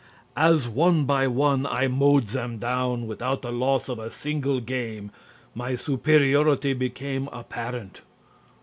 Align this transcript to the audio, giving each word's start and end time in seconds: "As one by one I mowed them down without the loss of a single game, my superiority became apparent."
"As 0.35 0.67
one 0.67 1.05
by 1.05 1.27
one 1.27 1.67
I 1.67 1.87
mowed 1.87 2.29
them 2.29 2.57
down 2.57 3.05
without 3.05 3.43
the 3.43 3.51
loss 3.51 3.87
of 3.87 3.99
a 3.99 4.09
single 4.09 4.59
game, 4.59 5.11
my 5.53 5.75
superiority 5.75 6.73
became 6.73 7.29
apparent." 7.31 8.01